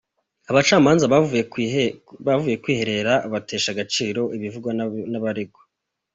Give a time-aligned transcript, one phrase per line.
[0.49, 1.05] Abacamanza
[2.27, 4.71] bavuye kwiherera batesha agaciro ibivugwa
[5.11, 5.61] n’abaregwa